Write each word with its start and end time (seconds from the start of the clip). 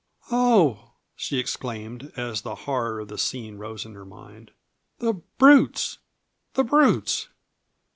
"Oh!" 0.31 0.93
she 1.15 1.37
exclaimed, 1.37 2.11
as 2.17 2.41
the 2.41 2.55
horror 2.65 3.01
of 3.01 3.07
the 3.07 3.19
scene 3.19 3.59
rose 3.59 3.85
in 3.85 3.93
her 3.93 4.03
mind. 4.03 4.49
"The 4.97 5.13
brutes! 5.37 5.99
The 6.55 6.63
brutes!" 6.63 7.29